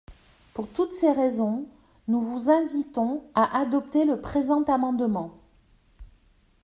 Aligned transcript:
Pour 0.55 0.67
toutes 0.67 0.93
ces 0.93 1.11
raisons, 1.11 1.67
nous 2.07 2.21
vous 2.21 2.49
invitons 2.49 3.23
à 3.35 3.59
adopter 3.59 4.03
le 4.03 4.19
présent 4.19 4.63
amendement. 4.63 5.31